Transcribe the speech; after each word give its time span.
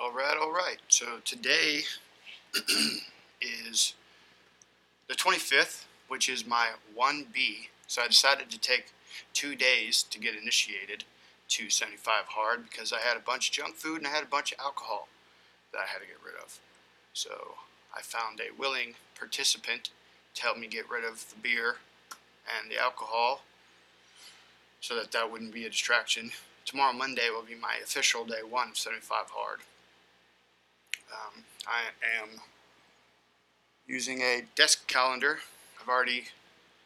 All 0.00 0.12
right, 0.12 0.36
all 0.40 0.52
right. 0.52 0.78
So 0.86 1.18
today 1.24 1.80
is 3.40 3.94
the 5.08 5.14
25th, 5.14 5.86
which 6.06 6.28
is 6.28 6.46
my 6.46 6.68
1B. 6.96 7.66
So 7.88 8.02
I 8.02 8.06
decided 8.06 8.48
to 8.50 8.60
take 8.60 8.92
two 9.34 9.56
days 9.56 10.04
to 10.04 10.20
get 10.20 10.36
initiated 10.36 11.02
to 11.48 11.68
75 11.68 12.12
hard 12.28 12.70
because 12.70 12.92
I 12.92 13.00
had 13.00 13.16
a 13.16 13.20
bunch 13.20 13.48
of 13.48 13.54
junk 13.54 13.74
food 13.74 13.98
and 13.98 14.06
I 14.06 14.10
had 14.10 14.22
a 14.22 14.28
bunch 14.28 14.52
of 14.52 14.58
alcohol 14.60 15.08
that 15.72 15.78
I 15.78 15.86
had 15.86 15.98
to 15.98 16.06
get 16.06 16.18
rid 16.24 16.40
of. 16.40 16.60
So 17.12 17.56
I 17.92 18.00
found 18.00 18.40
a 18.40 18.56
willing 18.56 18.94
participant 19.18 19.90
to 20.34 20.42
help 20.42 20.58
me 20.58 20.68
get 20.68 20.88
rid 20.88 21.04
of 21.04 21.28
the 21.28 21.40
beer 21.42 21.76
and 22.60 22.70
the 22.70 22.78
alcohol 22.78 23.42
so 24.80 24.94
that 24.94 25.10
that 25.10 25.32
wouldn't 25.32 25.52
be 25.52 25.64
a 25.64 25.70
distraction. 25.70 26.30
Tomorrow, 26.64 26.92
Monday, 26.92 27.30
will 27.30 27.42
be 27.42 27.56
my 27.56 27.78
official 27.82 28.24
day 28.24 28.44
one 28.48 28.68
of 28.68 28.78
75 28.78 29.30
hard. 29.30 29.58
Um, 31.12 31.44
I 31.66 32.20
am 32.20 32.40
using 33.86 34.20
a 34.20 34.42
desk 34.54 34.86
calendar. 34.86 35.38
I've 35.80 35.88
already 35.88 36.24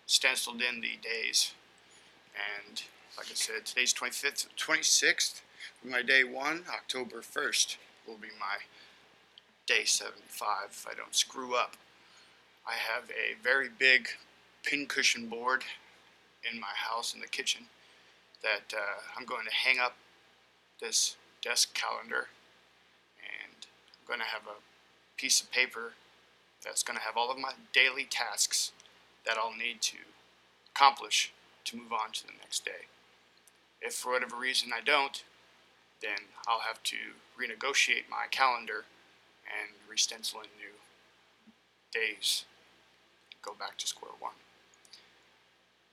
stenciled 0.06 0.62
in 0.62 0.80
the 0.80 0.98
days. 1.02 1.52
And 2.34 2.82
like 3.16 3.26
I 3.30 3.34
said, 3.34 3.66
today's 3.66 3.92
25th, 3.92 4.46
26th, 4.56 5.40
my 5.84 6.02
day 6.02 6.24
one. 6.24 6.64
October 6.72 7.20
1st 7.20 7.76
will 8.06 8.16
be 8.16 8.28
my 8.38 8.58
day 9.66 9.84
75 9.84 10.68
if 10.70 10.86
I 10.90 10.94
don't 10.94 11.14
screw 11.14 11.54
up. 11.54 11.76
I 12.66 12.74
have 12.74 13.10
a 13.10 13.42
very 13.42 13.68
big 13.68 14.08
pincushion 14.62 15.28
board 15.28 15.64
in 16.50 16.60
my 16.60 16.74
house 16.74 17.14
in 17.14 17.20
the 17.20 17.26
kitchen 17.26 17.62
that 18.42 18.74
uh, 18.76 19.00
I'm 19.16 19.24
going 19.24 19.44
to 19.46 19.54
hang 19.54 19.78
up 19.78 19.96
this 20.80 21.16
desk 21.42 21.74
calendar 21.74 22.28
going 24.06 24.20
to 24.20 24.26
have 24.26 24.42
a 24.46 24.60
piece 25.16 25.40
of 25.40 25.50
paper 25.50 25.92
that's 26.64 26.82
going 26.82 26.98
to 26.98 27.04
have 27.04 27.16
all 27.16 27.30
of 27.30 27.38
my 27.38 27.52
daily 27.72 28.06
tasks 28.08 28.72
that 29.26 29.36
I'll 29.36 29.56
need 29.56 29.80
to 29.82 29.98
accomplish 30.74 31.32
to 31.64 31.76
move 31.76 31.92
on 31.92 32.12
to 32.12 32.26
the 32.26 32.32
next 32.40 32.64
day. 32.64 32.86
If 33.80 33.94
for 33.94 34.12
whatever 34.12 34.36
reason 34.36 34.70
I 34.74 34.80
don't, 34.80 35.22
then 36.00 36.28
I'll 36.46 36.60
have 36.60 36.82
to 36.84 36.96
renegotiate 37.38 38.10
my 38.10 38.26
calendar 38.30 38.84
and 39.46 39.70
re-stencil 39.88 40.40
in 40.40 40.48
new 40.58 40.72
days, 41.92 42.44
go 43.42 43.52
back 43.58 43.76
to 43.78 43.86
square 43.86 44.12
one. 44.18 44.32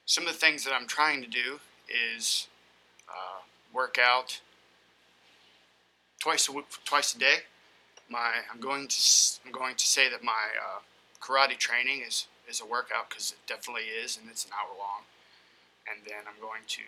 Some 0.05 0.25
of 0.25 0.33
the 0.33 0.39
things 0.39 0.63
that 0.63 0.73
I'm 0.73 0.87
trying 0.87 1.21
to 1.21 1.27
do 1.27 1.59
is 2.15 2.47
uh, 3.07 3.41
work 3.73 3.97
out 4.01 4.39
twice 6.19 6.47
a 6.47 6.51
week, 6.51 6.65
twice 6.85 7.13
a 7.13 7.19
day. 7.19 7.35
My 8.09 8.41
I'm 8.51 8.59
going 8.59 8.87
to 8.87 8.99
I'm 9.45 9.51
going 9.51 9.75
to 9.75 9.85
say 9.85 10.09
that 10.09 10.23
my 10.23 10.57
uh, 10.59 10.79
karate 11.21 11.57
training 11.57 12.01
is 12.07 12.27
is 12.49 12.61
a 12.61 12.65
workout 12.65 13.09
because 13.09 13.31
it 13.31 13.37
definitely 13.47 13.83
is, 13.83 14.17
and 14.17 14.29
it's 14.29 14.45
an 14.45 14.51
hour 14.53 14.75
long. 14.77 15.03
And 15.87 16.05
then 16.05 16.25
I'm 16.27 16.41
going 16.41 16.63
to 16.67 16.81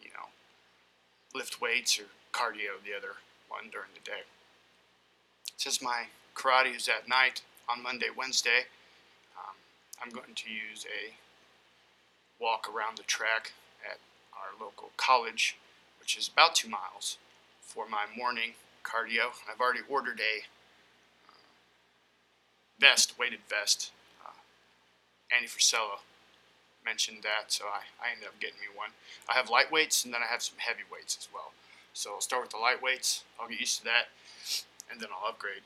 you 0.00 0.10
know 0.10 0.28
lift 1.34 1.60
weights 1.60 1.98
or 1.98 2.04
cardio 2.32 2.78
the 2.84 2.96
other 2.96 3.16
one 3.48 3.70
during 3.70 3.90
the 3.94 4.08
day. 4.08 4.22
Since 5.56 5.82
my 5.82 6.04
karate 6.34 6.76
is 6.76 6.88
at 6.88 7.08
night 7.08 7.42
on 7.68 7.82
Monday, 7.82 8.08
Wednesday, 8.16 8.66
um, 9.36 9.54
I'm 10.02 10.10
going 10.10 10.34
to 10.34 10.50
use 10.50 10.86
a 10.86 11.14
walk 12.42 12.68
around 12.72 12.98
the 12.98 13.04
track 13.04 13.52
at 13.84 13.98
our 14.32 14.64
local 14.64 14.90
college, 14.96 15.56
which 16.00 16.16
is 16.16 16.28
about 16.28 16.54
two 16.54 16.68
miles, 16.68 17.18
for 17.60 17.88
my 17.88 18.04
morning 18.16 18.54
cardio. 18.82 19.32
I've 19.50 19.60
already 19.60 19.80
ordered 19.88 20.20
a 20.20 20.44
uh, 21.28 21.38
vest, 22.78 23.18
weighted 23.18 23.40
vest. 23.48 23.92
Uh, 24.24 24.32
Andy 25.34 25.48
Frisella 25.48 26.00
mentioned 26.84 27.18
that, 27.22 27.52
so 27.52 27.64
I, 27.66 27.82
I 28.02 28.12
ended 28.12 28.28
up 28.28 28.38
getting 28.40 28.60
me 28.60 28.66
one. 28.74 28.90
I 29.28 29.34
have 29.34 29.50
light 29.50 29.70
weights 29.70 30.04
and 30.04 30.12
then 30.12 30.22
I 30.22 30.26
have 30.26 30.42
some 30.42 30.58
heavy 30.58 30.82
weights 30.90 31.16
as 31.20 31.28
well. 31.32 31.52
So 31.94 32.14
I'll 32.14 32.20
start 32.20 32.42
with 32.42 32.50
the 32.50 32.58
light 32.58 32.82
weights. 32.82 33.24
I'll 33.38 33.48
get 33.48 33.60
used 33.60 33.78
to 33.78 33.84
that, 33.84 34.08
and 34.90 35.00
then 35.00 35.08
I'll 35.12 35.28
upgrade 35.28 35.62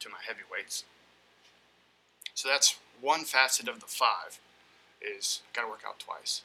to 0.00 0.08
my 0.08 0.16
heavy 0.26 0.40
weights. 0.50 0.84
So 2.34 2.48
that's 2.48 2.78
one 3.00 3.24
facet 3.24 3.68
of 3.68 3.80
the 3.80 3.86
five. 3.86 4.40
Is 5.02 5.40
got 5.54 5.62
to 5.62 5.68
work 5.68 5.82
out 5.86 5.98
twice. 5.98 6.42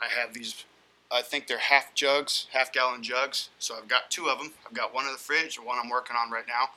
I 0.00 0.06
have 0.08 0.32
these 0.32 0.64
I 1.10 1.22
think 1.22 1.46
they're 1.46 1.58
half 1.58 1.94
jugs, 1.94 2.46
half 2.52 2.72
gallon 2.72 3.02
jugs. 3.02 3.48
So 3.58 3.74
I've 3.76 3.88
got 3.88 4.10
two 4.10 4.28
of 4.28 4.38
them. 4.38 4.52
I've 4.66 4.74
got 4.74 4.94
one 4.94 5.06
in 5.06 5.12
the 5.12 5.18
fridge, 5.18 5.56
and 5.56 5.66
one 5.66 5.78
I'm 5.82 5.88
working 5.88 6.16
on 6.16 6.30
right 6.30 6.46
now. 6.46 6.70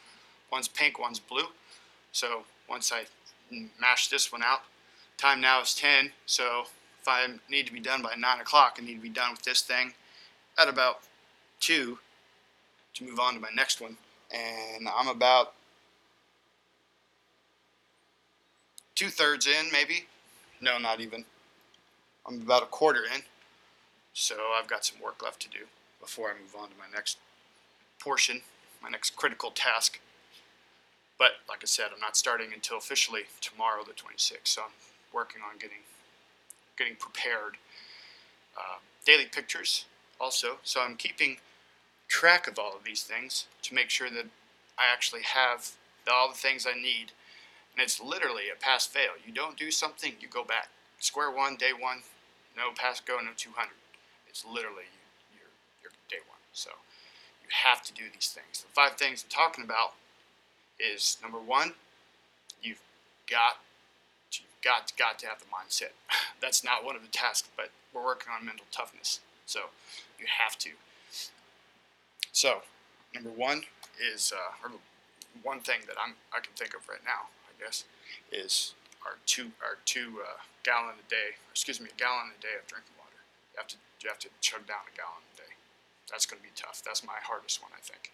One's 0.51 0.67
pink, 0.67 0.99
one's 0.99 1.19
blue. 1.19 1.47
So 2.11 2.43
once 2.69 2.91
I 2.91 3.03
mash 3.79 4.07
this 4.07 4.31
one 4.31 4.43
out, 4.43 4.61
time 5.17 5.41
now 5.41 5.61
is 5.61 5.73
10. 5.75 6.11
So 6.25 6.63
if 7.01 7.07
I 7.07 7.27
need 7.49 7.67
to 7.67 7.73
be 7.73 7.79
done 7.79 8.01
by 8.01 8.15
9 8.17 8.39
o'clock, 8.39 8.77
I 8.79 8.85
need 8.85 8.95
to 8.95 9.01
be 9.01 9.09
done 9.09 9.31
with 9.31 9.41
this 9.41 9.61
thing 9.61 9.93
at 10.57 10.69
about 10.69 10.99
2 11.61 11.97
to 12.93 13.03
move 13.03 13.19
on 13.19 13.33
to 13.33 13.39
my 13.39 13.49
next 13.55 13.81
one. 13.81 13.97
And 14.33 14.87
I'm 14.87 15.07
about 15.07 15.53
two 18.95 19.09
thirds 19.09 19.47
in, 19.47 19.71
maybe. 19.71 20.05
No, 20.61 20.77
not 20.77 21.01
even. 21.01 21.25
I'm 22.25 22.41
about 22.41 22.63
a 22.63 22.67
quarter 22.67 23.01
in. 23.13 23.21
So 24.13 24.35
I've 24.59 24.67
got 24.67 24.85
some 24.85 25.01
work 25.01 25.23
left 25.23 25.41
to 25.44 25.49
do 25.49 25.66
before 25.99 26.29
I 26.29 26.33
move 26.33 26.55
on 26.59 26.69
to 26.69 26.75
my 26.77 26.89
next 26.94 27.17
portion, 27.99 28.41
my 28.81 28.89
next 28.89 29.16
critical 29.16 29.51
task. 29.51 29.99
But 31.17 31.33
like 31.47 31.59
I 31.61 31.66
said, 31.66 31.88
I'm 31.94 31.99
not 31.99 32.17
starting 32.17 32.51
until 32.53 32.77
officially 32.77 33.22
tomorrow, 33.39 33.83
the 33.83 33.94
26th. 33.94 34.45
So 34.45 34.63
I'm 34.63 34.72
working 35.13 35.41
on 35.41 35.57
getting 35.59 35.83
getting 36.77 36.95
prepared. 36.95 37.57
Uh, 38.57 38.79
daily 39.05 39.25
pictures 39.25 39.85
also. 40.19 40.57
So 40.63 40.81
I'm 40.81 40.95
keeping 40.95 41.38
track 42.07 42.47
of 42.47 42.59
all 42.59 42.75
of 42.75 42.83
these 42.83 43.03
things 43.03 43.45
to 43.61 43.73
make 43.73 43.89
sure 43.89 44.09
that 44.09 44.25
I 44.78 44.91
actually 44.91 45.22
have 45.22 45.72
all 46.11 46.29
the 46.29 46.38
things 46.38 46.66
I 46.66 46.73
need. 46.73 47.11
And 47.73 47.81
it's 47.81 48.01
literally 48.01 48.43
a 48.51 48.59
pass 48.59 48.85
fail. 48.85 49.11
You 49.25 49.33
don't 49.33 49.57
do 49.57 49.72
something, 49.72 50.13
you 50.19 50.28
go 50.28 50.43
back. 50.43 50.69
Square 50.99 51.31
one, 51.31 51.55
day 51.55 51.72
one, 51.78 51.99
no 52.57 52.72
pass 52.75 52.99
go, 52.99 53.17
no 53.19 53.31
200. 53.35 53.69
It's 54.31 54.45
literally 54.45 54.87
your, 55.35 55.51
your 55.83 55.91
day 56.09 56.23
one. 56.25 56.39
So 56.53 56.71
you 57.43 57.49
have 57.51 57.83
to 57.83 57.93
do 57.93 58.03
these 58.13 58.31
things. 58.31 58.63
The 58.63 58.71
five 58.71 58.95
things 58.95 59.25
I'm 59.27 59.29
talking 59.29 59.65
about 59.65 59.93
is 60.79 61.17
number 61.21 61.37
one, 61.37 61.73
you've 62.63 62.81
got 63.29 63.59
to, 64.31 64.41
you've 64.41 64.63
got 64.63 64.91
got 64.97 65.19
to 65.19 65.27
have 65.27 65.39
the 65.39 65.51
mindset. 65.51 65.91
That's 66.41 66.63
not 66.63 66.85
one 66.85 66.95
of 66.95 67.01
the 67.01 67.09
tasks, 67.09 67.49
but 67.57 67.71
we're 67.93 68.05
working 68.05 68.31
on 68.31 68.45
mental 68.45 68.65
toughness. 68.71 69.19
So 69.45 69.67
you 70.17 70.25
have 70.39 70.57
to. 70.59 70.69
So 72.31 72.61
number 73.13 73.31
one 73.31 73.63
is 73.99 74.31
uh, 74.31 74.65
or 74.65 74.71
one 75.43 75.59
thing 75.59 75.81
that 75.87 75.97
I'm 76.01 76.15
I 76.31 76.39
can 76.39 76.53
think 76.55 76.73
of 76.73 76.87
right 76.87 77.03
now, 77.03 77.27
I 77.51 77.51
guess, 77.61 77.83
is 78.31 78.73
our 79.05 79.19
two 79.25 79.51
our 79.61 79.75
two 79.83 80.23
uh, 80.23 80.39
gallon 80.63 80.95
a 80.95 81.09
day, 81.09 81.35
excuse 81.51 81.81
me, 81.81 81.89
a 81.91 81.99
gallon 81.99 82.31
a 82.31 82.41
day 82.41 82.55
of 82.55 82.65
drinking 82.67 82.95
water. 82.97 83.19
You 83.51 83.59
have 83.59 83.67
to 83.67 83.77
you 84.03 84.09
have 84.09 84.19
to 84.19 84.29
chug 84.41 84.67
down 84.67 84.84
a 84.88 84.94
gallon 84.95 85.23
a 85.34 85.38
day. 85.38 85.53
That's 86.09 86.25
going 86.25 86.39
to 86.39 86.44
be 86.44 86.53
tough. 86.56 86.81
That's 86.84 87.06
my 87.06 87.19
hardest 87.23 87.62
one, 87.62 87.72
I 87.75 87.81
think. 87.81 88.12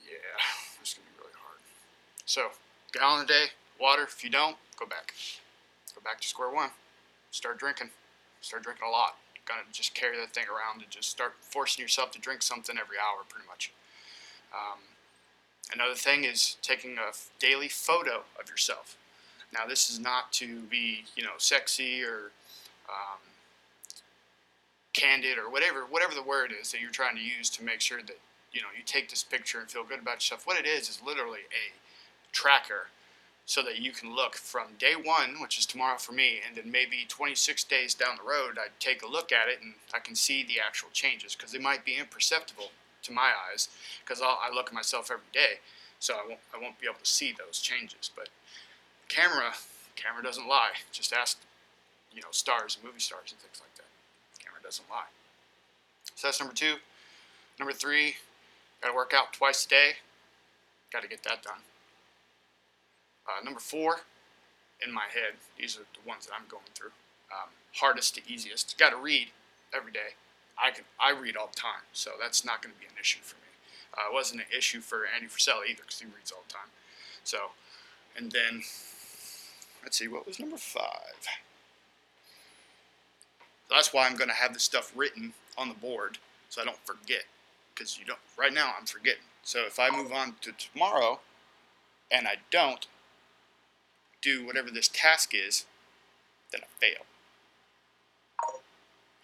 Yeah, 0.00 0.36
it's 0.80 0.94
going 0.94 1.06
to 1.06 1.12
be 1.12 1.18
really 1.18 1.38
hard. 1.38 1.60
So, 2.26 2.50
gallon 2.92 3.24
a 3.24 3.28
day, 3.28 3.54
water. 3.80 4.04
If 4.04 4.22
you 4.24 4.30
don't, 4.30 4.56
go 4.78 4.86
back. 4.86 5.14
Go 5.94 6.00
back 6.02 6.20
to 6.20 6.28
square 6.28 6.50
one. 6.50 6.70
Start 7.30 7.58
drinking. 7.58 7.90
Start 8.40 8.62
drinking 8.62 8.86
a 8.86 8.90
lot. 8.90 9.16
To 9.46 9.54
just 9.72 9.94
carry 9.94 10.16
that 10.16 10.32
thing 10.32 10.44
around 10.46 10.82
and 10.82 10.90
just 10.90 11.10
start 11.10 11.34
forcing 11.40 11.82
yourself 11.82 12.12
to 12.12 12.20
drink 12.20 12.40
something 12.40 12.76
every 12.78 12.96
hour, 12.98 13.24
pretty 13.28 13.48
much. 13.48 13.72
Um, 14.52 14.78
another 15.74 15.94
thing 15.94 16.22
is 16.22 16.56
taking 16.62 16.98
a 16.98 17.10
daily 17.40 17.66
photo 17.66 18.22
of 18.40 18.48
yourself. 18.48 18.96
Now, 19.52 19.66
this 19.66 19.90
is 19.90 19.98
not 19.98 20.30
to 20.34 20.60
be, 20.70 21.02
you 21.16 21.24
know, 21.24 21.32
sexy 21.38 22.00
or 22.00 22.30
um, 22.88 23.18
candid 24.92 25.38
or 25.38 25.48
whatever 25.50 25.82
whatever 25.88 26.14
the 26.14 26.22
word 26.22 26.52
is 26.58 26.72
that 26.72 26.80
you're 26.80 26.90
trying 26.90 27.16
to 27.16 27.22
use 27.22 27.48
to 27.50 27.62
make 27.62 27.80
sure 27.80 28.02
that 28.02 28.18
you 28.52 28.60
know 28.60 28.68
you 28.76 28.82
take 28.84 29.08
this 29.08 29.22
picture 29.22 29.60
and 29.60 29.70
feel 29.70 29.84
good 29.84 30.00
about 30.00 30.16
yourself. 30.16 30.46
What 30.46 30.58
it 30.58 30.66
is 30.66 30.88
is 30.88 31.00
literally 31.04 31.40
a 31.50 31.72
tracker 32.32 32.88
so 33.46 33.62
that 33.62 33.80
you 33.80 33.90
can 33.90 34.14
look 34.14 34.36
from 34.36 34.68
day 34.78 34.94
one, 34.94 35.40
which 35.40 35.58
is 35.58 35.66
tomorrow 35.66 35.98
for 35.98 36.12
me, 36.12 36.38
and 36.46 36.56
then 36.56 36.70
maybe 36.70 37.04
26 37.08 37.64
days 37.64 37.94
down 37.94 38.16
the 38.16 38.22
road, 38.22 38.58
I 38.58 38.68
take 38.78 39.02
a 39.02 39.08
look 39.08 39.32
at 39.32 39.48
it 39.48 39.58
and 39.60 39.74
I 39.92 39.98
can 39.98 40.14
see 40.14 40.44
the 40.44 40.60
actual 40.64 40.88
changes 40.92 41.34
because 41.34 41.50
they 41.50 41.58
might 41.58 41.84
be 41.84 41.96
imperceptible 41.96 42.70
to 43.02 43.12
my 43.12 43.32
eyes 43.50 43.68
because 44.04 44.22
I 44.22 44.54
look 44.54 44.68
at 44.68 44.74
myself 44.74 45.10
every 45.10 45.24
day, 45.32 45.58
so 45.98 46.14
I 46.14 46.28
won't 46.28 46.40
I 46.54 46.62
won't 46.62 46.78
be 46.80 46.86
able 46.86 47.00
to 47.02 47.10
see 47.10 47.34
those 47.36 47.58
changes. 47.58 48.10
But 48.14 48.28
camera, 49.08 49.52
camera 49.96 50.22
doesn't 50.22 50.46
lie. 50.46 50.72
Just 50.92 51.12
ask, 51.12 51.38
you 52.14 52.22
know, 52.22 52.28
stars, 52.30 52.76
and 52.76 52.84
movie 52.84 53.00
stars, 53.00 53.32
and 53.32 53.40
things 53.40 53.60
like 53.60 53.74
that 53.76 53.79
doesn't 54.70 54.88
lie. 54.88 55.10
So 56.14 56.28
that's 56.28 56.38
number 56.38 56.54
two. 56.54 56.76
Number 57.58 57.72
three 57.72 58.14
Got 58.80 58.88
to 58.88 58.94
work 58.94 59.12
out 59.14 59.32
twice 59.32 59.66
a 59.66 59.68
day. 59.68 59.90
Got 60.92 61.02
to 61.02 61.08
get 61.08 61.22
that 61.24 61.42
done. 61.42 61.60
Uh, 63.26 63.44
number 63.44 63.60
four, 63.60 63.96
in 64.84 64.92
my 64.92 65.04
head, 65.12 65.34
these 65.58 65.76
are 65.76 65.80
the 65.80 66.08
ones 66.08 66.26
that 66.26 66.32
I'm 66.34 66.48
going 66.48 66.70
through. 66.74 66.92
Um, 67.30 67.50
hardest 67.74 68.14
to 68.14 68.22
easiest. 68.26 68.78
Got 68.78 68.90
to 68.90 68.96
read 68.96 69.28
every 69.74 69.92
day. 69.92 70.16
I 70.56 70.70
can 70.70 70.84
I 70.98 71.10
read 71.10 71.36
all 71.36 71.50
the 71.52 71.60
time, 71.60 71.84
so 71.92 72.12
that's 72.20 72.44
not 72.44 72.62
going 72.62 72.74
to 72.74 72.80
be 72.80 72.86
an 72.86 72.98
issue 72.98 73.20
for 73.22 73.36
me. 73.36 73.52
Uh, 73.92 74.10
it 74.10 74.14
wasn't 74.14 74.40
an 74.40 74.46
issue 74.56 74.80
for 74.80 75.02
Andy 75.04 75.26
Frisella 75.26 75.68
either 75.68 75.82
because 75.82 76.00
he 76.00 76.06
reads 76.06 76.32
all 76.32 76.44
the 76.46 76.52
time. 76.52 76.70
So, 77.22 77.52
and 78.16 78.32
then 78.32 78.62
let's 79.82 79.98
see, 79.98 80.08
what 80.08 80.26
was 80.26 80.40
number 80.40 80.56
five? 80.56 81.28
That's 83.74 83.92
why 83.92 84.06
I'm 84.06 84.16
going 84.16 84.28
to 84.28 84.34
have 84.34 84.52
this 84.52 84.62
stuff 84.62 84.92
written 84.94 85.32
on 85.56 85.68
the 85.68 85.74
board 85.74 86.18
so 86.48 86.60
I 86.62 86.64
don't 86.64 86.84
forget. 86.84 87.24
Because 87.74 87.98
you 87.98 88.04
don't. 88.04 88.18
Right 88.38 88.52
now, 88.52 88.74
I'm 88.78 88.86
forgetting. 88.86 89.22
So 89.42 89.60
if 89.66 89.78
I 89.78 89.90
move 89.90 90.12
on 90.12 90.34
to 90.42 90.52
tomorrow, 90.52 91.20
and 92.10 92.26
I 92.26 92.34
don't 92.50 92.86
do 94.20 94.44
whatever 94.46 94.70
this 94.70 94.88
task 94.88 95.32
is, 95.34 95.64
then 96.52 96.60
I 96.62 96.66
fail. 96.78 97.04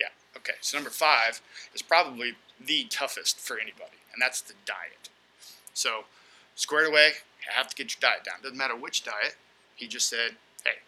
Yeah. 0.00 0.08
Okay. 0.36 0.54
So 0.60 0.78
number 0.78 0.90
five 0.90 1.40
is 1.74 1.82
probably 1.82 2.36
the 2.64 2.84
toughest 2.84 3.38
for 3.38 3.58
anybody, 3.58 3.98
and 4.12 4.22
that's 4.22 4.40
the 4.40 4.54
diet. 4.64 5.10
So 5.74 6.04
squared 6.54 6.88
away. 6.88 7.10
You 7.42 7.52
have 7.54 7.68
to 7.68 7.76
get 7.76 7.94
your 7.94 8.10
diet 8.10 8.24
down. 8.24 8.36
Doesn't 8.42 8.56
matter 8.56 8.76
which 8.76 9.04
diet. 9.04 9.36
He 9.74 9.86
just 9.86 10.08
said, 10.08 10.32
hey, 10.64 10.78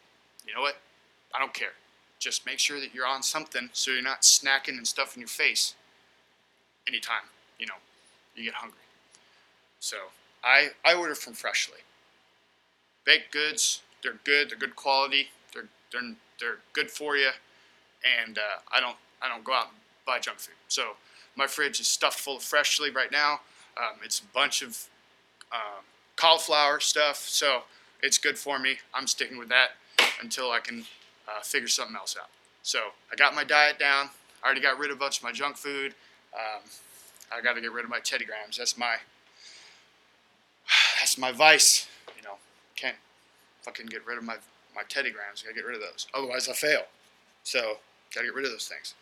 you 0.46 0.55
know 0.55 0.62
what? 0.62 0.78
I 1.34 1.38
don't 1.38 1.52
care. 1.52 1.72
Just 2.19 2.47
make 2.47 2.59
sure 2.59 2.81
that 2.81 2.94
you're 2.94 3.06
on 3.06 3.23
something 3.23 3.70
so 3.73 3.91
you're 3.91 4.03
not 4.03 4.23
snacking 4.23 4.76
and 4.76 4.87
stuff 4.87 5.17
in 5.17 5.20
your 5.20 5.29
face 5.29 5.75
anytime, 6.87 7.29
you 7.59 7.67
know, 7.67 7.75
you 8.35 8.44
get 8.44 8.55
hungry. 8.55 8.79
So 9.81 9.97
I, 10.43 10.69
I 10.85 10.94
order 10.94 11.15
from 11.15 11.35
Freshly. 11.35 11.79
Baked 13.05 13.32
goods, 13.32 13.82
they're 14.03 14.19
good, 14.25 14.50
they're 14.50 14.59
good 14.59 14.76
quality, 14.76 15.29
they're, 15.55 15.69
they're, 15.93 16.15
they're 16.41 16.59
good 16.73 16.91
for 16.91 17.17
you, 17.17 17.31
and 18.20 18.38
uh, 18.38 18.61
I 18.73 18.81
don't 18.81 18.97
I 19.20 19.29
don't 19.29 19.43
go 19.43 19.53
out 19.53 19.69
and 19.69 19.76
buy 20.06 20.19
junk 20.19 20.38
food. 20.38 20.55
So 20.69 20.93
my 21.37 21.47
fridge 21.47 21.81
is 21.81 21.87
stuffed 21.87 22.19
full 22.19 22.37
of 22.37 22.43
Freshly 22.43 22.91
right 22.91 23.11
now. 23.11 23.41
Um, 23.76 23.99
it's 24.05 24.20
a 24.20 24.25
bunch 24.35 24.62
of 24.62 24.88
um, 25.53 25.85
cauliflower 26.17 26.81
stuff, 26.81 27.17
so 27.17 27.62
it's 28.03 28.19
good 28.19 28.38
for 28.38 28.59
me. 28.59 28.79
I'm 28.94 29.06
sticking 29.06 29.38
with 29.38 29.49
that 29.49 29.70
until 30.20 30.50
I 30.50 30.61
can 30.61 30.85
uh, 31.29 31.41
figure 31.43 31.69
something 31.69 31.97
else 31.97 32.17
out. 32.21 32.29
So 32.63 32.79
I 33.13 33.17
got 33.17 33.35
my 33.35 33.45
diet 33.45 33.79
down. 33.79 34.11
I 34.43 34.47
already 34.47 34.61
got 34.61 34.79
rid 34.79 34.91
of 34.91 34.97
a 34.97 35.01
bunch 35.01 35.19
of 35.19 35.25
my 35.25 35.33
junk 35.33 35.57
food. 35.57 35.95
Um, 36.35 36.63
I 37.33 37.41
got 37.43 37.55
to 37.55 37.61
get 37.61 37.73
rid 37.73 37.85
of 37.85 37.91
my 37.91 38.01
Teddy 38.01 38.25
Grahams. 38.25 38.57
That's 38.57 38.79
my 38.79 38.97
that's 41.01 41.19
my 41.19 41.33
vice. 41.33 41.89
You 42.17 42.23
know, 42.23 42.35
can't 42.77 42.97
fucking 43.63 43.87
get 43.87 44.07
rid 44.07 44.19
of 44.19 44.25
my 44.25 44.37
my 44.75 44.83
Teddy 44.89 45.11
Grahams. 45.11 45.43
Gotta 45.43 45.55
get 45.55 45.65
rid 45.65 45.75
of 45.75 45.83
those. 45.83 46.07
Otherwise, 46.15 46.49
I 46.49 46.53
fail. 46.53 46.83
So 47.43 47.79
gotta 48.15 48.27
get 48.27 48.35
rid 48.35 48.45
of 48.45 48.53
those 48.53 48.69
things. 48.69 48.95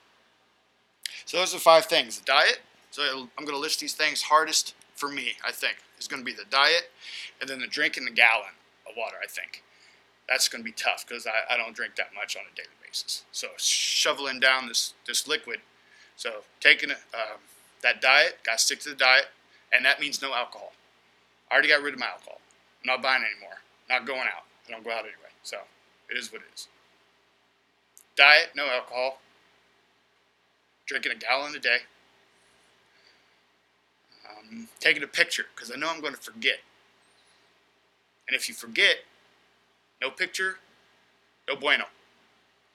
So 1.25 1.38
those 1.38 1.55
are 1.55 1.58
five 1.58 1.87
things. 1.87 2.19
The 2.19 2.25
diet. 2.25 2.61
So 2.90 3.28
I'm 3.38 3.44
gonna 3.44 3.58
list 3.58 3.81
these 3.81 3.94
things 3.94 4.23
hardest 4.23 4.75
for 4.94 5.08
me. 5.08 5.32
I 5.44 5.52
think 5.52 5.76
is 5.99 6.08
gonna 6.08 6.23
be 6.23 6.32
the 6.32 6.46
diet, 6.50 6.90
and 7.40 7.49
then 7.49 7.61
the 7.61 7.67
drinking 7.67 8.05
the 8.05 8.11
gallon 8.11 8.55
of 8.88 8.94
water. 8.96 9.17
I 9.23 9.26
think 9.26 9.62
that's 10.28 10.49
gonna 10.49 10.64
be 10.64 10.73
tough 10.73 11.05
because 11.06 11.26
I, 11.26 11.55
I 11.55 11.56
don't 11.56 11.75
drink 11.75 11.96
that 11.96 12.14
much 12.14 12.37
on 12.37 12.43
a 12.43 12.56
daily 12.56 12.69
basis. 12.84 13.25
So 13.32 13.49
shoveling 13.56 14.40
down 14.40 14.69
this 14.69 14.94
this 15.06 15.28
liquid. 15.28 15.61
So 16.17 16.43
taking 16.61 16.90
um, 16.90 17.38
that 17.82 18.00
diet, 18.00 18.38
gotta 18.44 18.58
stick 18.58 18.81
to 18.81 18.90
the 18.90 18.96
diet, 18.96 19.26
and 19.73 19.84
that 19.84 20.00
means 20.00 20.23
no 20.23 20.34
alcohol. 20.34 20.73
I 21.50 21.55
already 21.55 21.69
got 21.69 21.82
rid 21.82 21.94
of 21.94 22.00
my 22.00 22.06
alcohol. 22.06 22.40
I'm 22.82 22.87
not 22.87 23.02
buying 23.02 23.23
anymore. 23.23 23.58
Not 23.88 24.06
going 24.06 24.20
out. 24.20 24.44
I 24.67 24.73
don't 24.73 24.84
go 24.84 24.90
out 24.90 25.00
anyway. 25.00 25.31
So 25.43 25.58
it 26.11 26.17
is 26.17 26.32
what 26.32 26.43
it 26.43 26.49
is. 26.55 26.69
Diet, 28.17 28.50
no 28.56 28.67
alcohol. 28.67 29.19
Drinking 30.87 31.12
a 31.12 31.14
gallon 31.14 31.55
a 31.55 31.58
day. 31.58 31.78
Um, 34.28 34.69
taking 34.81 35.02
a 35.02 35.06
picture 35.06 35.46
because 35.55 35.70
I 35.70 35.76
know 35.76 35.88
I'm 35.88 36.00
going 36.00 36.14
to 36.14 36.20
forget. 36.20 36.58
And 38.26 38.34
if 38.34 38.49
you 38.49 38.55
forget, 38.55 38.96
no 40.00 40.10
picture, 40.10 40.56
no 41.48 41.56
bueno. 41.56 41.84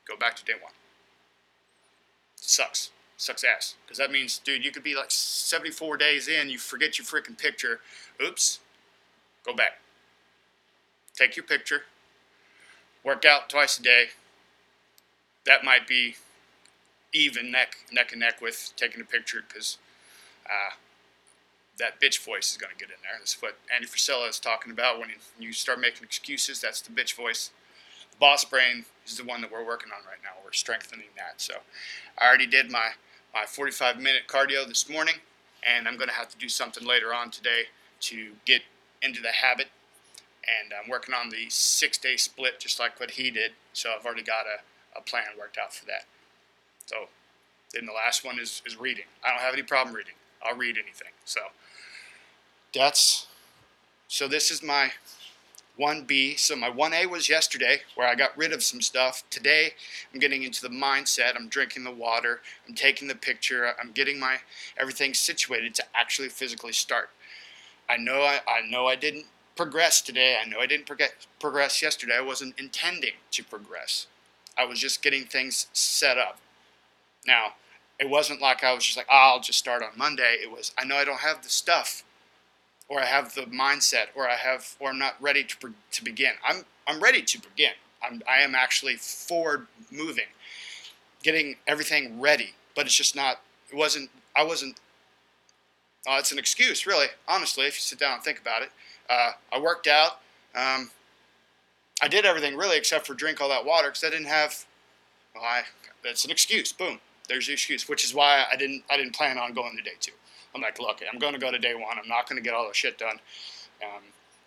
Go 0.07 0.18
back 0.18 0.35
to 0.38 0.45
day 0.45 0.53
one. 0.62 0.73
Sucks. 2.35 2.89
sucks 3.18 3.44
ass. 3.44 3.75
Because 3.85 3.97
that 3.97 4.12
means, 4.12 4.39
dude, 4.39 4.65
you 4.65 4.71
could 4.71 4.83
be 4.83 4.95
like 4.95 5.12
74 5.12 5.97
days 5.97 6.27
in, 6.27 6.50
you 6.50 6.57
forget 6.57 6.97
your 6.97 7.06
freaking 7.06 7.38
picture. 7.38 7.79
Oops. 8.21 8.59
Go 9.45 9.53
back. 9.53 9.79
Take 11.15 11.35
your 11.35 11.45
picture. 11.45 11.83
Work 13.03 13.25
out 13.25 13.50
twice 13.50 13.79
a 13.79 13.83
day. 13.83 14.06
That 15.45 15.63
might 15.63 15.88
be 15.88 16.15
even 17.13 17.51
neck 17.51 17.75
neck 17.91 18.12
and 18.12 18.21
neck 18.21 18.41
with 18.41 18.71
taking 18.77 19.01
a 19.01 19.03
picture 19.03 19.44
because 19.45 19.77
uh, 20.45 20.75
that 21.79 22.00
bitch 22.00 22.23
voice 22.23 22.51
is 22.51 22.57
going 22.57 22.71
to 22.71 22.77
get 22.77 22.89
in 22.89 23.01
there. 23.01 23.18
That's 23.18 23.41
what 23.41 23.57
Andy 23.73 23.88
Frisella 23.88 24.29
is 24.29 24.39
talking 24.39 24.71
about 24.71 25.00
when 25.00 25.09
you 25.39 25.53
start 25.53 25.79
making 25.79 26.03
excuses. 26.03 26.59
That's 26.59 26.81
the 26.81 26.91
bitch 26.91 27.15
voice. 27.15 27.51
The 28.12 28.18
boss 28.18 28.45
brain 28.45 28.85
is 29.06 29.18
the 29.18 29.23
one 29.23 29.41
that 29.41 29.51
we're 29.51 29.65
working 29.65 29.89
on 29.95 30.06
right 30.06 30.19
now. 30.23 30.31
We're 30.44 30.51
strengthening 30.51 31.07
that. 31.18 31.41
So 31.41 31.56
I 32.19 32.27
already 32.27 32.45
did 32.45 32.71
my, 32.71 32.91
my 33.33 33.45
45 33.45 33.97
minute 33.97 34.23
cardio 34.27 34.68
this 34.68 34.89
morning, 34.89 35.15
and 35.68 35.88
I'm 35.88 35.97
going 35.97 36.09
to 36.09 36.15
have 36.15 36.29
to 36.29 36.38
do 36.38 36.50
something 36.50 36.85
later 36.85 37.13
on 37.13 37.31
today 37.31 37.63
to 38.01 38.33
get 38.45 38.62
into 39.01 39.21
the 39.21 39.29
habit. 39.29 39.67
And 40.44 40.74
I'm 40.74 40.89
working 40.89 41.13
on 41.13 41.29
the 41.29 41.50
six 41.50 41.97
day 41.97 42.17
split 42.17 42.59
just 42.59 42.79
like 42.79 43.00
what 43.00 43.12
he 43.12 43.31
did. 43.31 43.51
So 43.74 43.94
I've 43.97 44.06
already 44.06 44.24
got 44.24 44.45
a, 44.45 45.00
a 45.00 45.01
plan 45.01 45.24
worked 45.39 45.57
out 45.57 45.74
for 45.74 45.85
that. 45.85 46.06
So 46.85 47.07
then 47.74 47.85
the 47.85 47.94
last 47.94 48.25
one 48.25 48.39
is, 48.39 48.62
is 48.65 48.77
reading. 48.77 49.06
I 49.24 49.29
don't 49.29 49.41
have 49.41 49.53
any 49.53 49.63
problem 49.63 49.95
reading. 49.95 50.13
I'll 50.43 50.57
read 50.57 50.77
anything. 50.77 51.13
So 51.25 51.41
that's 52.73 53.27
so 54.07 54.27
this 54.27 54.51
is 54.51 54.61
my 54.61 54.91
1B. 55.79 56.38
So 56.38 56.55
my 56.55 56.69
1A 56.69 57.09
was 57.09 57.29
yesterday 57.29 57.79
where 57.95 58.07
I 58.07 58.15
got 58.15 58.38
rid 58.38 58.51
of 58.51 58.61
some 58.61 58.81
stuff. 58.81 59.23
Today 59.29 59.71
I'm 60.13 60.19
getting 60.19 60.43
into 60.43 60.61
the 60.61 60.69
mindset. 60.69 61.35
I'm 61.35 61.47
drinking 61.47 61.83
the 61.83 61.91
water. 61.91 62.41
I'm 62.67 62.75
taking 62.75 63.07
the 63.07 63.15
picture. 63.15 63.73
I'm 63.81 63.91
getting 63.91 64.19
my 64.19 64.38
everything 64.77 65.13
situated 65.13 65.73
to 65.75 65.83
actually 65.95 66.29
physically 66.29 66.73
start. 66.73 67.09
I 67.89 67.97
know 67.97 68.21
I, 68.21 68.39
I 68.48 68.62
know 68.69 68.88
I 68.88 68.95
didn't 68.95 69.25
progress 69.55 70.01
today. 70.01 70.38
I 70.41 70.48
know 70.48 70.60
I 70.60 70.65
didn't 70.65 70.89
progress 71.39 71.81
yesterday. 71.81 72.17
I 72.17 72.21
wasn't 72.21 72.57
intending 72.60 73.13
to 73.31 73.43
progress. 73.43 74.07
I 74.57 74.65
was 74.65 74.79
just 74.79 75.01
getting 75.01 75.25
things 75.25 75.67
set 75.74 76.17
up. 76.17 76.38
Now, 77.25 77.53
it 78.01 78.10
wasn't 78.10 78.41
like 78.41 78.63
I 78.63 78.74
was 78.74 78.84
just 78.84 78.98
like, 78.98 79.08
oh, 79.10 79.31
I'll 79.36 79.39
just 79.39 79.60
start 79.60 79.84
on 79.84 79.91
Monday. 79.96 80.38
It 80.41 80.51
was, 80.51 80.74
I 80.77 80.84
know 80.84 80.98
I 80.98 81.05
don't 81.05 81.20
have 81.20 81.43
the 81.43 81.50
stuff, 81.50 82.03
or 82.89 83.00
I 83.00 83.05
have 83.05 83.36
the 83.36 83.43
mindset, 83.43 84.08
or 84.15 84.27
I 84.27 84.36
have, 84.36 84.75
or 84.79 84.89
I'm 84.89 85.00
not 85.00 85.15
ready 85.22 85.43
to, 85.43 85.74
to 85.91 86.03
begin. 86.03 86.31
I'm, 86.46 86.65
I'm 86.88 87.00
ready 87.00 87.22
to 87.22 87.39
begin. 87.39 87.74
I'm, 88.03 88.24
I 88.27 88.41
am 88.41 88.55
actually 88.55 88.96
forward 88.96 89.67
moving, 89.91 90.25
getting 91.22 91.55
everything 91.67 92.20
ready, 92.20 92.55
but 92.75 92.88
it's 92.88 92.96
just 92.96 93.15
not, 93.15 93.39
it 93.72 93.77
wasn't, 93.77 94.10
I 94.36 94.43
wasn't 94.43 94.79
uh, 96.08 96.17
it's 96.17 96.31
an 96.31 96.39
excuse, 96.39 96.88
really, 96.88 97.08
honestly, 97.27 97.65
if 97.65 97.75
you 97.75 97.81
sit 97.81 98.00
down 98.00 98.15
and 98.15 98.24
think 98.24 98.39
about 98.39 98.63
it. 98.63 98.72
Uh, 99.10 99.31
I 99.53 99.60
worked 99.60 99.88
out. 99.88 100.20
Um, 100.55 100.89
I 102.01 102.08
did 102.08 102.25
everything 102.25 102.58
really 102.58 102.77
except 102.77 103.05
for 103.05 103.13
drink 103.13 103.39
all 103.39 103.50
that 103.50 103.65
water 103.65 103.89
because 103.89 104.03
I 104.03 104.10
didn't 104.10 104.25
have. 104.25 104.65
Well, 105.36 105.43
I, 105.43 105.62
that's 106.03 106.25
an 106.25 106.31
excuse. 106.31 106.74
Boom. 106.74 107.00
There's 107.31 107.47
the 107.47 107.53
excuse, 107.53 107.88
which 107.88 108.03
is 108.03 108.13
why 108.13 108.43
I 108.51 108.57
didn't. 108.57 108.83
I 108.89 108.97
didn't 108.97 109.15
plan 109.15 109.38
on 109.38 109.53
going 109.53 109.77
to 109.77 109.81
day 109.81 109.95
two. 110.00 110.11
I'm 110.53 110.61
like, 110.61 110.79
look, 110.79 111.01
I'm 111.11 111.17
going 111.17 111.33
to 111.33 111.39
go 111.39 111.50
to 111.50 111.57
day 111.57 111.73
one. 111.73 111.97
I'm 111.97 112.09
not 112.09 112.27
going 112.27 112.41
to 112.41 112.43
get 112.43 112.53
all 112.53 112.67
the 112.67 112.73
shit 112.73 112.97
done. 112.97 113.19
Um, 113.81 114.01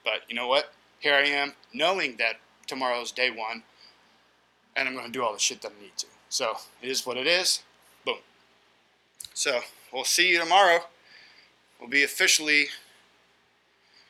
but 0.05 0.21
you 0.29 0.35
know 0.35 0.49
what? 0.49 0.73
Here 1.01 1.15
I 1.15 1.23
am, 1.23 1.55
knowing 1.73 2.17
that 2.19 2.37
tomorrow's 2.67 3.11
day 3.11 3.31
one, 3.31 3.63
and 4.77 4.87
I'm 4.87 4.95
going 4.95 5.07
to 5.07 5.13
do 5.13 5.25
all 5.25 5.33
the 5.33 5.39
shit 5.39 5.63
that 5.63 5.73
I 5.79 5.83
need 5.83 5.97
to. 5.97 6.07
So 6.29 6.57
it 6.83 6.91
is 6.91 7.07
what 7.07 7.17
it 7.17 7.27
is. 7.27 7.63
Boom. 8.05 8.19
So 9.33 9.61
we'll 9.93 10.05
see 10.05 10.31
you 10.31 10.39
tomorrow 10.39 10.81
We'll 11.85 11.91
be 11.91 12.03
officially 12.03 12.69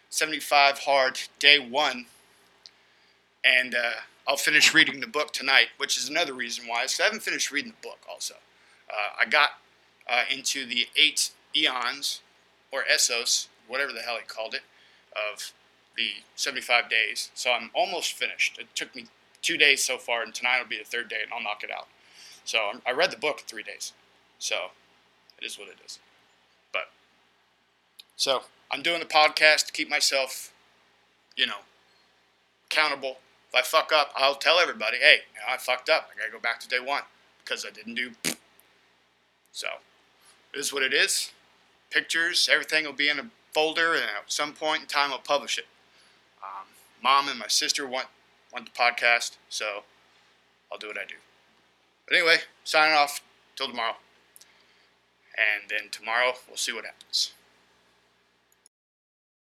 75 0.09 0.81
hard 0.81 1.19
day 1.41 1.59
one. 1.59 2.07
And 3.45 3.75
uh, 3.75 3.91
I'll 4.29 4.37
finish 4.37 4.73
reading 4.73 5.01
the 5.01 5.09
book 5.09 5.33
tonight, 5.33 5.69
which 5.77 5.99
is 5.99 6.09
another 6.09 6.35
reason 6.35 6.69
why. 6.69 6.85
Because 6.85 7.01
I 7.01 7.05
haven't 7.05 7.23
finished 7.23 7.51
reading 7.51 7.73
the 7.73 7.89
book 7.89 7.99
also. 8.09 8.35
Uh, 8.95 9.11
I 9.21 9.29
got 9.29 9.51
uh, 10.09 10.25
into 10.31 10.67
the 10.67 10.87
eight 10.97 11.31
eons, 11.57 12.21
or 12.71 12.85
essos, 12.93 13.49
whatever 13.67 13.93
the 13.93 14.01
hell 14.01 14.17
he 14.17 14.25
called 14.27 14.55
it, 14.55 14.63
of 15.13 15.53
the 15.97 16.11
75 16.37 16.89
days. 16.89 17.31
So 17.35 17.53
I'm 17.53 17.71
almost 17.75 18.13
finished. 18.13 18.59
It 18.59 18.67
took 18.75 18.95
me 18.95 19.07
two 19.43 19.57
days 19.57 19.85
so 19.85 19.99
far, 19.99 20.23
and 20.23 20.35
tonight 20.35 20.61
will 20.61 20.69
be 20.69 20.79
the 20.79 20.85
third 20.85 21.09
day, 21.09 21.23
and 21.23 21.33
I'll 21.33 21.43
knock 21.43 21.63
it 21.63 21.71
out. 21.71 21.87
So 22.45 22.59
I 22.87 22.93
read 22.93 23.11
the 23.11 23.17
book 23.17 23.41
in 23.41 23.47
three 23.47 23.63
days. 23.63 23.93
So 24.39 24.71
it 25.41 25.45
is 25.45 25.59
what 25.59 25.69
it 25.69 25.77
is. 25.85 25.99
But 26.73 26.91
so 28.17 28.43
I'm 28.71 28.83
doing 28.83 29.01
the 29.01 29.07
podcast 29.07 29.67
to 29.67 29.73
keep 29.73 29.89
myself, 29.89 30.53
you 31.37 31.47
know, 31.47 31.63
accountable. 32.71 33.19
If 33.49 33.55
I 33.55 33.63
fuck 33.63 33.93
up, 33.93 34.13
I'll 34.17 34.35
tell 34.35 34.59
everybody, 34.59 34.99
hey, 34.99 35.21
you 35.33 35.41
know, 35.41 35.55
I 35.55 35.57
fucked 35.57 35.89
up. 35.89 36.11
I 36.13 36.19
gotta 36.19 36.33
go 36.33 36.41
back 36.41 36.61
to 36.61 36.69
day 36.69 36.81
one 36.81 37.03
because 37.45 37.65
I 37.65 37.71
didn't 37.71 37.95
do. 37.95 38.11
So, 39.55 39.69
it 40.53 40.59
is 40.59 40.73
what 40.73 40.83
it 40.83 40.93
is. 40.93 41.31
Pictures, 41.91 42.49
everything 42.53 42.85
will 42.85 42.93
be 42.93 43.09
in 43.09 43.21
a 43.21 43.31
folder, 43.53 43.95
and 43.95 44.03
at 44.03 44.25
some 44.27 44.53
point 44.53 44.83
in 44.83 44.89
time, 44.89 45.13
I'll 45.13 45.19
publish 45.19 45.59
it. 45.59 45.67
Um, 46.43 46.67
Mom 47.01 47.29
and 47.29 47.39
my 47.39 47.47
sister 47.47 47.87
want 47.87 48.09
want 48.53 48.67
the 48.67 48.73
podcast, 48.73 49.37
so 49.49 49.85
I'll 50.73 50.79
do 50.79 50.89
what 50.89 50.99
I 50.99 51.05
do. 51.05 51.15
But 52.09 52.17
anyway, 52.17 52.39
signing 52.65 52.97
off 52.97 53.21
till 53.55 53.69
tomorrow. 53.69 53.95
And 55.37 55.71
then 55.71 55.89
tomorrow, 55.91 56.33
we'll 56.49 56.57
see 56.57 56.73
what 56.73 56.85
happens. 56.85 57.33